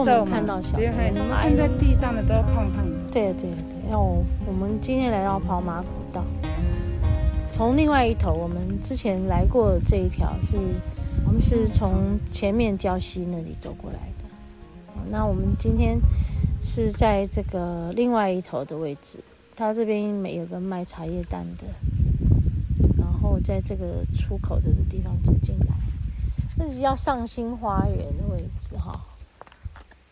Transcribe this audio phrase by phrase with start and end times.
[0.00, 2.96] 我们看到小鸡，你们看在地上的都胖胖的。
[3.12, 6.24] 对对对，那我我们今天来到跑马古道，
[7.50, 10.56] 从另外一头，我们之前来过这一条是，
[11.26, 15.04] 我们是从前面礁溪那里走过来的。
[15.10, 15.98] 那我们今天
[16.62, 19.18] 是在这个另外一头的位置，
[19.54, 21.64] 它这边有个卖茶叶蛋的，
[22.96, 25.74] 然后在这个出口的地方走进来，
[26.56, 28.98] 这是要上新花园的位置哈。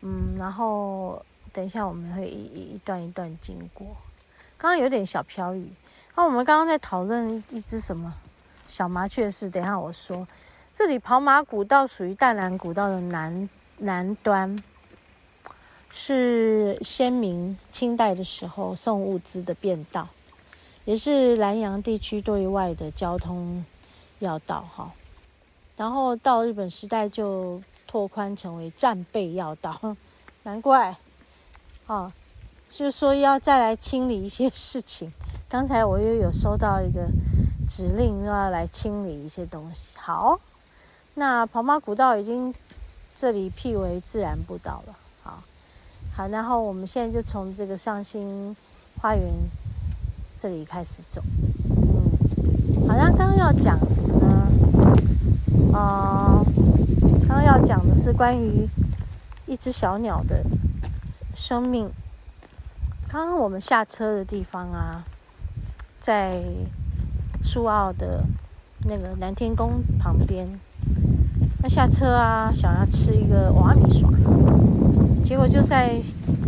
[0.01, 1.21] 嗯，然后
[1.53, 3.87] 等一下我们会一一一段一段经过。
[4.57, 5.69] 刚刚有点小飘雨。
[6.15, 8.15] 那我们刚刚在讨论一只什么
[8.69, 10.27] 小麻雀的事，等一下我说。
[10.75, 14.63] 这里跑马古道属于淡兰古道的南南端，
[15.93, 20.09] 是先民清代的时候送物资的便道，
[20.85, 23.65] 也是南阳地区对外的交通
[24.21, 24.93] 要道哈。
[25.77, 27.61] 然后到日本时代就。
[27.89, 29.97] 拓宽成为战备要道，
[30.45, 30.97] 难怪，
[31.87, 32.13] 哦，
[32.71, 35.11] 就说要再来清理一些事情。
[35.49, 37.09] 刚才我又有收到一个
[37.67, 39.97] 指令，又要来清理一些东西。
[39.99, 40.39] 好，
[41.15, 42.55] 那跑马古道已经
[43.17, 44.95] 这里辟为自然步道了。
[45.23, 45.43] 好，
[46.15, 48.55] 好，然后我们现在就从这个上新
[49.01, 49.33] 花园
[50.37, 51.23] 这里开始走。
[51.71, 54.47] 嗯，好像刚刚要讲什么呢？
[55.73, 56.45] 啊、
[57.29, 58.67] 刚刚要讲的是关于
[59.47, 60.43] 一只小鸟的
[61.37, 61.91] 生命。
[63.07, 65.05] 刚刚我们下车的地方啊，
[66.01, 66.43] 在
[67.45, 68.25] 苏澳的
[68.87, 70.49] 那个南天宫旁边。
[71.63, 76.01] 那下车啊，想要吃一个碗仔面线，结果就在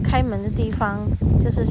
[0.02, 1.06] 开门的地方，
[1.44, 1.66] 就是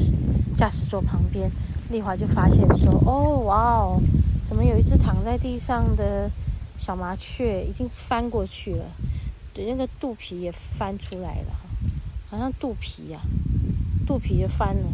[0.56, 1.50] 驾驶座旁边，
[1.90, 4.00] 丽华就发现说：“哦，哇哦，
[4.44, 6.30] 怎么有一只躺在地上的？”
[6.80, 8.86] 小麻雀已经翻过去了，
[9.52, 11.52] 对，那个肚皮也翻出来了，
[12.30, 13.20] 好像肚皮呀、
[14.06, 14.88] 肚皮也翻了，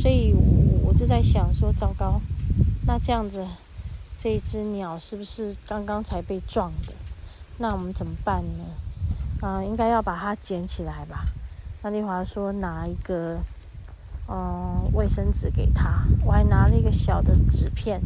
[0.00, 2.20] 所以我我就在想说，糟糕，
[2.86, 3.44] 那这样子，
[4.16, 6.92] 这一只鸟是不是刚刚才被撞的？
[7.58, 8.64] 那我们怎么办呢？
[9.40, 11.26] 啊、应该要把它捡起来吧？
[11.82, 13.40] 那丽华说拿一个，
[14.28, 18.00] 嗯，卫生纸给他，我还拿了一个小的纸片。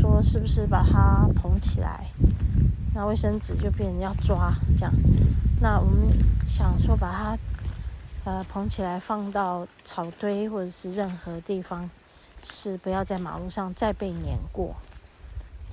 [0.00, 2.06] 说是不是把它捧起来，
[2.94, 4.92] 那卫生纸就变成要抓这样。
[5.60, 6.08] 那我们
[6.46, 7.38] 想说把它
[8.24, 11.88] 呃捧起来放到草堆或者是任何地方，
[12.44, 14.76] 是不要在马路上再被碾过。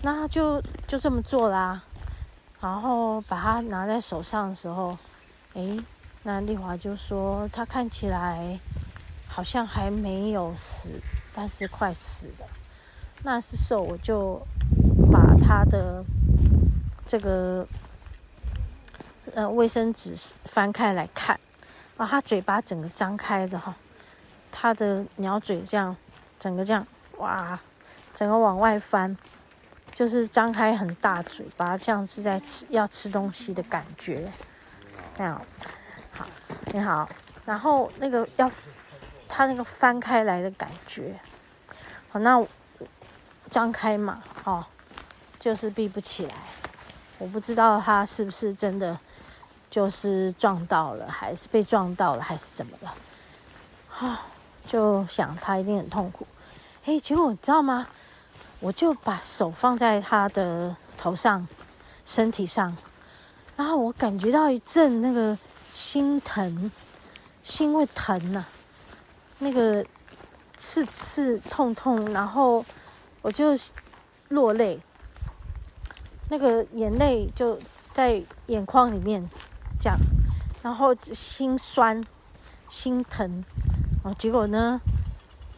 [0.02, 1.84] 那就就这么做啦。
[2.62, 4.98] 然后把它拿在手上的时候，
[5.54, 5.78] 诶，
[6.24, 8.58] 那丽华就说他看起来
[9.28, 10.90] 好像还没有死，
[11.34, 12.48] 但是快死了。
[13.26, 14.42] 那时候我就
[15.10, 16.04] 把他的
[17.08, 17.66] 这个
[19.34, 20.14] 呃卫生纸
[20.44, 21.40] 翻开来看，
[21.96, 23.74] 啊，他嘴巴整个张开的哈，
[24.52, 25.96] 他的鸟嘴这样，
[26.38, 26.86] 整个这样
[27.18, 27.58] 哇，
[28.14, 29.18] 整个往外翻，
[29.94, 34.30] 就是张开很大嘴巴，像是在吃要吃东西的感觉，
[35.16, 35.42] 这样，
[36.12, 36.26] 好，
[36.74, 37.08] 你好，
[37.46, 38.52] 然后那个要
[39.30, 41.18] 他那个翻开来的感觉，
[42.12, 42.46] 好，那。
[43.54, 44.66] 张开嘛，哦，
[45.40, 46.34] 就是闭不起来。
[47.20, 48.98] 我不知道他是不是真的
[49.70, 52.90] 就是撞到了，还是被撞到了，还是怎么了？
[52.90, 54.18] 啊、哦，
[54.66, 56.26] 就想他一定很痛苦。
[56.86, 57.88] 哎，结果你知道吗？
[58.60, 61.48] 我就把手放在他的头上、
[62.08, 62.76] 身体上，
[63.56, 65.38] 然后我感觉到一阵那个
[65.72, 66.72] 心疼，
[67.44, 68.44] 心会疼呐、
[69.38, 69.86] 那个
[70.58, 72.66] 刺刺痛痛，然后。
[73.24, 73.58] 我就
[74.28, 74.80] 落泪，
[76.30, 77.58] 那个眼泪就
[77.94, 79.28] 在眼眶里面，
[79.80, 79.98] 这样，
[80.62, 82.04] 然后心酸、
[82.68, 83.46] 心疼，
[84.04, 84.82] 哦，结果呢，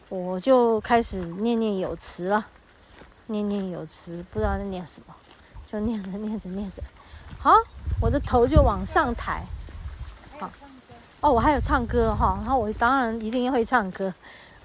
[0.08, 2.46] 我就开始念念有词了，
[3.26, 5.12] 念念有词，不知道在念什么，
[5.66, 6.80] 就念着念着念着，
[7.40, 7.52] 好，
[8.00, 9.44] 我的头就往上抬，
[10.38, 10.48] 好，
[11.20, 14.14] 哦，我还有唱歌哈，然后我当然一定会唱歌。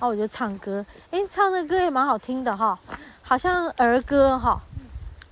[0.01, 2.79] 然后我就唱歌，诶，唱的歌也蛮好听的哈，
[3.21, 4.59] 好像儿歌哈，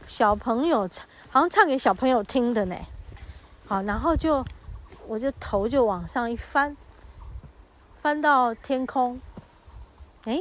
[0.06, 2.76] 小朋友唱，好像唱给小朋友听的呢。
[3.68, 4.46] 好，然后就
[5.08, 6.78] 我就头就往上一翻，
[7.98, 9.20] 翻到天空，
[10.26, 10.40] 哎，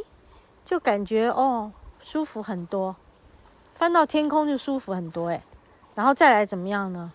[0.63, 2.95] 就感觉哦，舒服很多。
[3.77, 5.43] 翻到天空就舒服很多哎，
[5.95, 7.11] 然后再来怎么样呢？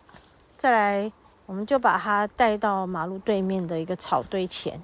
[0.57, 1.11] 再来，
[1.45, 4.81] 我们就把它带到马路对面的一个草堆前，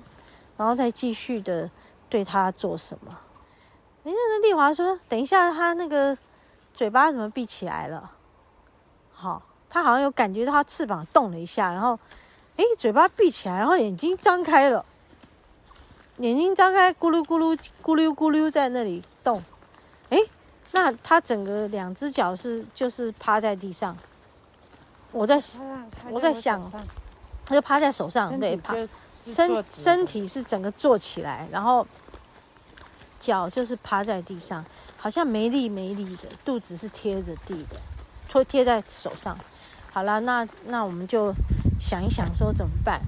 [0.58, 1.68] 然后再继续的
[2.10, 3.18] 对他做什么？
[4.04, 6.18] 哎，那丽华说：“等一下，他那个
[6.74, 8.12] 嘴巴怎么闭起来了？
[9.14, 11.98] 好，他好像有感觉到他翅膀动了一下，然后，
[12.58, 14.84] 哎，嘴巴闭起来，然后眼睛张开了，
[16.18, 19.44] 眼睛张开，咕噜咕噜咕噜咕噜在那里动，
[20.10, 20.18] 哎。”
[20.72, 23.98] 那他整个两只脚是就是趴在地上，
[25.12, 25.42] 我在
[26.12, 26.62] 我在想，
[27.44, 28.76] 他就趴在手上，对，趴
[29.26, 31.84] 身身体是整个坐起来，然后
[33.20, 34.64] 脚就是趴在地上，
[34.98, 37.80] 好像没力没力的，肚子是贴着地的，
[38.30, 39.38] 托贴在手上。
[39.92, 41.34] 好了，那那我们就
[41.80, 43.02] 想一想说怎么办，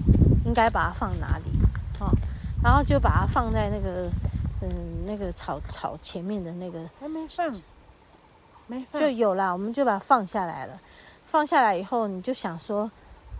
[0.44, 1.44] 应该把它放哪里？
[2.00, 2.10] 哦，
[2.62, 4.08] 然后就把它放在那个。
[4.64, 7.52] 嗯，那个草草前面的那个还没放，
[8.68, 10.80] 没放就有啦，我们就把它放下来了。
[11.26, 12.88] 放下来以后，你就想说，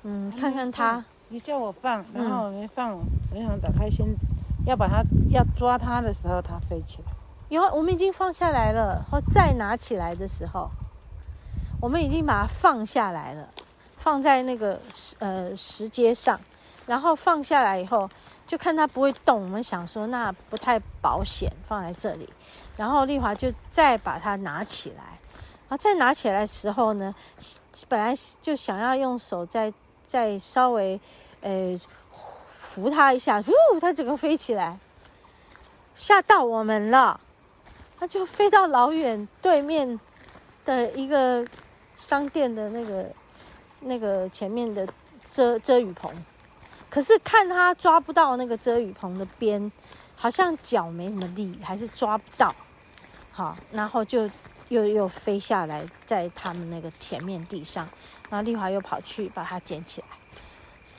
[0.03, 1.05] 嗯，看看它。
[1.29, 4.05] 你叫我放，然后我没放，嗯、我想打开先，
[4.65, 7.13] 要把它要抓它的时候，它飞起来。
[7.49, 10.71] 以后我们已经放下来了，或再拿起来的时候，
[11.81, 13.49] 我们已经把它放下来了，
[13.97, 14.81] 放在那个
[15.19, 16.41] 呃石阶上，
[16.87, 18.09] 然后放下来以后。
[18.45, 22.29] 就看它不会动，我们想说那不太保险，放在这里。
[22.77, 25.19] 然后丽华就再把它拿起来，
[25.69, 27.15] 然后再拿起来的时候呢，
[27.89, 29.73] 本来就想要用手再
[30.05, 31.01] 再稍微
[31.41, 31.81] 呃
[32.73, 34.79] 扶它一下，呜，它整个飞起来，
[35.95, 37.21] 吓到我们了。
[37.99, 40.01] 它就飞到老远对面
[40.65, 41.47] 的一个
[41.95, 43.07] 商店的那个
[43.81, 44.89] 那个前面的
[45.23, 46.11] 遮遮雨棚。
[46.89, 49.71] 可是看他抓不到那个遮雨棚的边，
[50.17, 52.55] 好像脚没什么力，还是抓不到。
[53.31, 54.29] 好，然后就
[54.71, 57.87] 又又飞下来，在他们那个前面地上，
[58.31, 60.07] 然后丽华又跑去把它捡起来，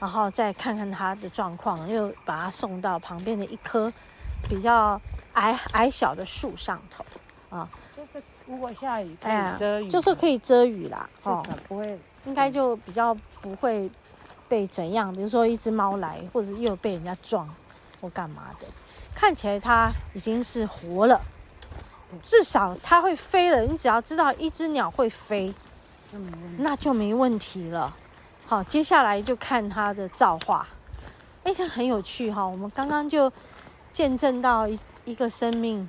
[0.03, 3.89] 然后再看看它的状况，又把它送到旁边的一棵
[4.49, 4.99] 比较
[5.35, 7.05] 矮矮小的树上头。
[7.49, 11.09] 啊，就是如果下雨可以遮雨，就是可以遮雨啦。
[11.23, 13.89] 哦，不会，应该就比较不会。
[14.49, 15.11] 被怎样？
[15.15, 17.49] 比如说一只猫来，或者又被人家撞，
[17.99, 18.67] 或干嘛的？
[19.15, 21.19] 看起来它已经是活了，
[22.21, 23.61] 至少它会飞了。
[23.61, 25.51] 你只要知道一只鸟会飞，
[26.57, 27.95] 那就没问题了。
[28.45, 30.67] 好，接下来就看他的造化。
[31.43, 32.45] 哎，这很有趣哈！
[32.45, 33.31] 我们刚刚就
[33.91, 35.87] 见证到一一个生命，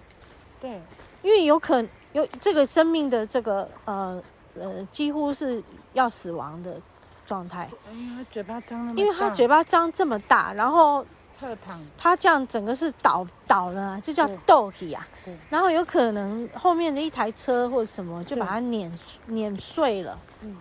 [0.61, 0.81] 对，
[1.23, 4.23] 因为有可有这个生命的这个呃
[4.59, 5.63] 呃，几乎是
[5.93, 6.81] 要死亡的。
[7.27, 11.03] 状态，因为嘴巴张，因为他嘴巴张这么大，然后
[11.41, 15.09] 侧躺，他这样整个是倒倒了，就叫倒起啊。
[15.49, 18.93] 然后有可能后面的一台车或者什么就把它碾
[19.29, 20.19] 碾碎了。
[20.43, 20.55] 嗯，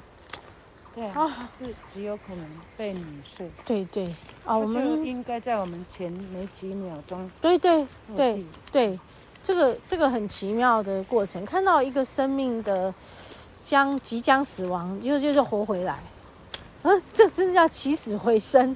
[0.96, 2.46] 对啊，是极有可能
[2.78, 3.50] 被碾碎。
[3.66, 4.06] 对对
[4.46, 7.30] 啊，我们应该在我们前没几秒钟。
[7.42, 7.86] 对对
[8.16, 9.00] 对对，
[9.42, 12.94] 这个这个很奇妙的过程，看到一个生命的
[13.62, 15.94] 将即将死亡，又就是活回来。
[16.84, 18.76] 啊，这真的叫起死回生，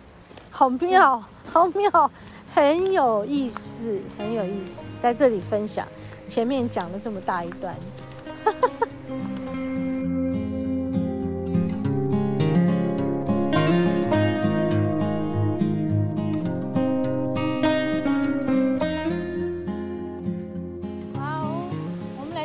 [0.50, 2.12] 好妙，好妙，
[2.56, 5.88] 很有意思，很有意思，在这里分享。
[6.28, 7.76] 前面讲了这么大一段，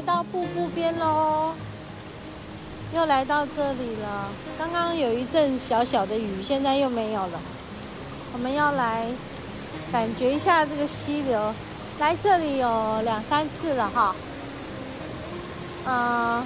[0.05, 1.53] 到瀑布边喽。
[2.95, 4.29] 又来到这里了。
[4.59, 7.41] 刚刚有一阵小小的雨，现在又没有了。
[8.35, 9.07] 我们要来
[9.91, 11.55] 感觉一下这个溪流。
[11.99, 14.15] 来这里有两三次了哈。
[15.87, 16.45] 嗯，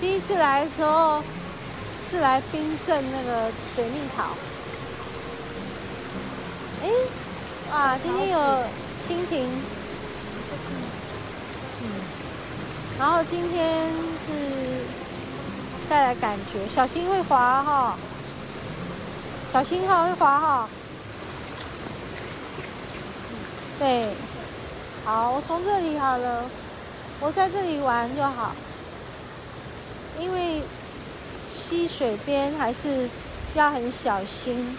[0.00, 1.22] 第一次来的时候
[2.10, 4.24] 是来冰镇那个水蜜桃。
[6.82, 6.88] 哎，
[7.72, 8.38] 哇，今天有
[9.02, 9.46] 蜻蜓。
[11.82, 11.86] 嗯，
[13.04, 14.32] 然后今天是。
[15.86, 17.98] 带来感觉，小心会滑哈，
[19.52, 20.68] 小心哈会滑哈。
[23.78, 24.08] 对，
[25.04, 26.44] 好，我从这里好了，
[27.20, 28.52] 我在这里玩就好，
[30.18, 30.62] 因为
[31.46, 33.10] 溪水边还是
[33.54, 34.78] 要很小心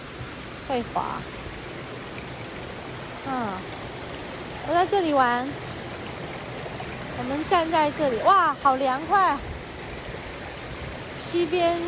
[0.66, 1.04] 会滑。
[3.28, 3.46] 嗯，
[4.66, 5.48] 我在这里玩，
[7.18, 9.36] 我们站在这里，哇，好凉快。
[11.18, 11.78] 溪边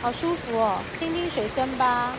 [0.00, 2.12] 好舒服哦，听听水声吧。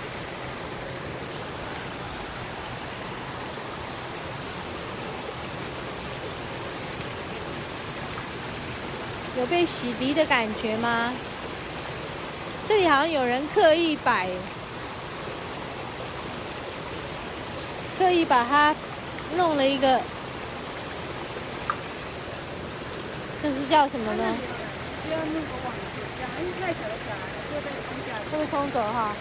[9.37, 11.11] 有被洗涤的感觉吗？
[12.67, 14.29] 这里好像有人刻意摆，
[17.97, 18.73] 刻意把它
[19.35, 20.01] 弄了一个，
[23.45, 24.23] 这是叫什么呢？
[28.31, 29.13] 会被冲走哈？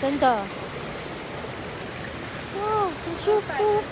[0.00, 0.36] 真的？
[2.60, 3.82] 哇，很舒服，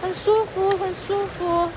[0.00, 1.68] 很舒服，很舒服。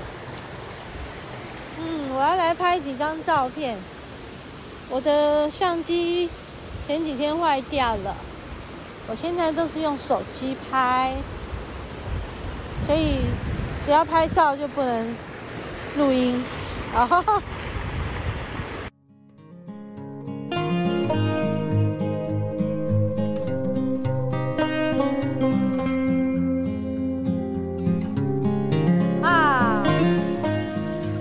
[1.78, 3.76] 嗯，我要来拍几张照片。
[4.88, 6.30] 我的相机
[6.86, 8.16] 前几天坏掉了，
[9.08, 11.12] 我现在都是用手机拍，
[12.86, 13.18] 所以
[13.84, 15.14] 只要拍照就不能
[15.96, 16.42] 录音。
[16.94, 17.42] 啊哈哈。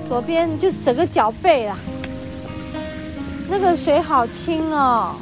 [0.10, 1.78] 左边就整个脚背啦，
[3.48, 5.16] 那个水好清哦。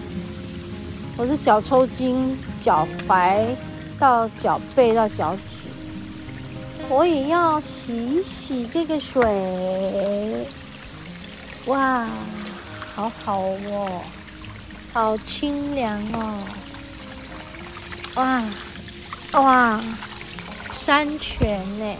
[1.18, 3.44] 我是脚抽筋，脚踝
[4.00, 5.55] 到脚背到脚趾，
[6.88, 10.46] 我也要洗一洗这个水。
[11.66, 12.08] 哇，
[12.96, 14.02] 好好哦，
[14.94, 16.44] 好清凉哦。
[18.16, 18.44] 哇
[19.34, 19.84] 哇，
[20.80, 21.96] 山泉呢，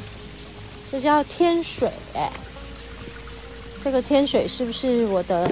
[0.92, 2.32] 这叫天水哎。
[3.84, 5.52] 这个天水是不是我的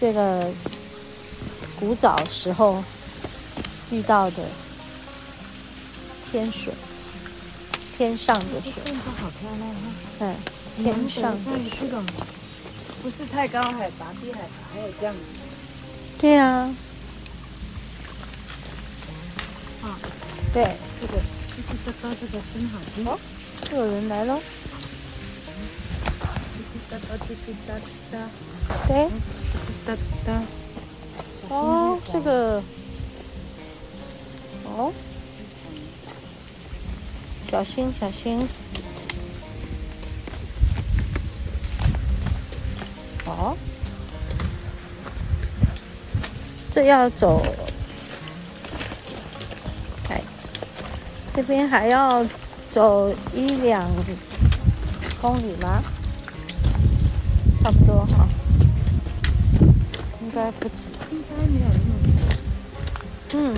[0.00, 0.50] 这个
[1.78, 2.82] 古早时候
[3.90, 4.42] 遇到的
[6.30, 6.72] 天水？
[7.96, 8.72] 天上的水，
[9.18, 9.80] 好漂亮哈！
[10.20, 10.36] 嗯，
[10.76, 11.38] 天上的
[11.70, 11.88] 水，
[13.02, 15.20] 不是太高海拔，低海拔还有这样子。
[16.18, 16.74] 对啊。
[19.82, 19.98] 啊，
[20.52, 21.14] 对，这个
[21.56, 23.06] 这个这个真好听。
[23.06, 23.18] 哦，
[23.72, 24.38] 有人来了。
[28.88, 29.08] 对，
[31.48, 32.62] 哦，这个，
[34.64, 34.92] 哦，
[37.50, 38.46] 小心小心，
[43.24, 43.56] 哦，
[46.74, 47.42] 这要走，
[50.10, 50.20] 哎，
[51.34, 52.22] 这边还要
[52.72, 53.82] 走一两
[55.22, 55.82] 公里吗？
[57.62, 58.28] 差不多哈，
[60.20, 61.98] 应该不止，应该没有那么
[63.30, 63.38] 多。
[63.38, 63.54] 嗯，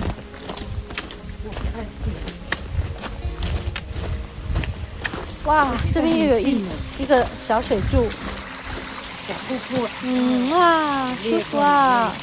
[5.49, 6.63] 哇，这边又有一
[6.99, 8.07] 一个小水柱，
[9.27, 9.89] 小瀑布。
[10.03, 12.13] 嗯，哇，舒服啊，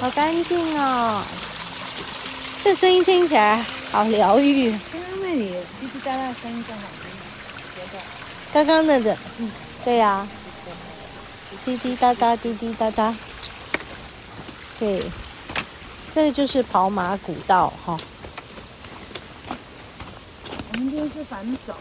[0.00, 1.22] 好干净哦，
[2.64, 4.72] 这声音听起来好疗愈。
[4.72, 7.06] 刚刚那里滴滴答答的声音更好听，
[7.76, 8.02] 觉得。
[8.52, 9.48] 刚刚那个，嗯。
[9.84, 10.28] 对呀、啊，
[11.64, 13.14] 滴滴答答，滴滴答答。
[14.80, 15.00] 对，
[16.12, 17.96] 这个就是跑马古道哈。
[17.96, 18.11] 我
[20.82, 21.74] 们这边是反走。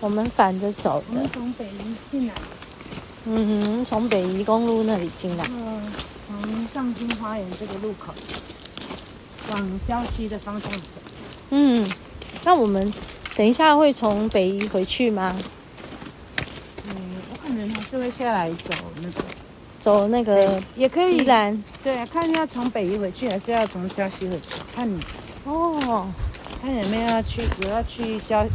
[0.00, 1.06] 我们反着走的。
[1.10, 2.34] 我们从北宜进来。
[3.26, 5.44] 嗯哼，从北宜公路那里进来。
[5.50, 5.92] 嗯，
[6.26, 8.14] 从上京花园这个路口
[9.50, 10.78] 往郊区的方向走。
[11.50, 11.86] 嗯，
[12.44, 12.90] 那我们
[13.36, 15.36] 等一下会从北宜回去吗？
[16.88, 16.94] 嗯，
[17.32, 19.24] 我可能还是会下来走那个，
[19.80, 21.18] 走那个也可以。
[21.82, 24.48] 对啊，看要从北宜回去，还是要从郊区回去？
[24.74, 24.98] 看你
[25.44, 26.08] 哦，
[26.60, 28.46] 看有没有要去，主要去礁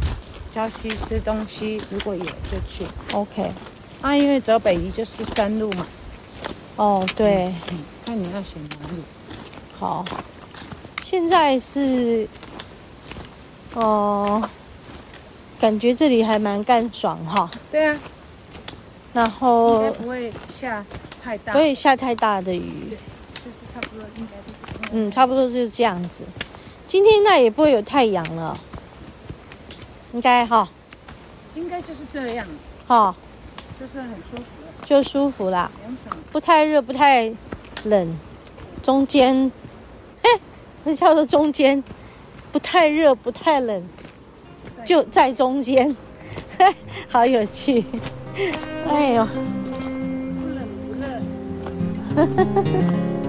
[0.54, 2.86] 礁溪吃东西，如果有就去。
[3.12, 3.50] OK，
[4.00, 5.86] 啊，因为走北宜就是山路嘛。
[6.76, 9.02] 哦，对，嗯，看你要选哪里。
[9.78, 10.04] 好，
[11.02, 12.28] 现在是
[13.74, 14.48] 哦，
[15.58, 17.50] 感觉这里还蛮干爽哈。
[17.70, 17.98] 对啊。
[19.12, 20.84] 然后应该不会下
[21.22, 22.88] 太大，不会下太大的雨，
[23.34, 26.22] 就是差不多应该就是，嗯，差不多就是这样子。
[26.88, 28.56] 今天那也不会有太阳了，
[30.12, 30.68] 应该哈，
[31.54, 32.46] 应该就是这样，
[32.86, 33.14] 哈，
[33.78, 34.42] 就是很舒服，
[34.84, 35.70] 就舒服啦，
[36.30, 37.32] 不太热，不太
[37.84, 38.16] 冷，
[38.82, 39.50] 中间，
[40.22, 40.30] 哎，
[40.84, 41.82] 那叫做中间，
[42.52, 43.82] 不太热，不太冷，
[44.84, 45.94] 就在中间，
[46.58, 46.74] 嘿，
[47.10, 47.84] 好有趣。
[48.88, 49.26] 哎呦！
[49.26, 51.04] 不冷不热。